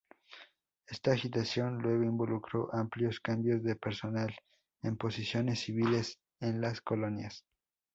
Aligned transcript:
Esta 0.87 1.11
agitación 1.11 1.77
luego 1.79 2.03
involucró 2.05 2.73
amplios 2.73 3.19
cambios 3.19 3.61
de 3.61 3.75
personal 3.75 4.35
en 4.81 4.97
posiciones 4.97 5.59
civiles 5.59 6.17
en 6.39 6.59
las 6.59 6.81
colonias. 6.81 7.45